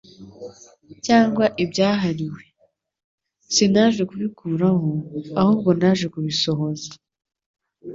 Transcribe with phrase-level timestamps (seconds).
[1.05, 2.43] cyangwa ibyahariuwe.
[3.53, 4.89] Sinaje kubikuraho,
[5.41, 6.91] ahubwo naje kubisohoza.»